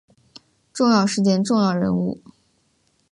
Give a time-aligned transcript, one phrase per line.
[0.73, 2.19] 重要事件重要人物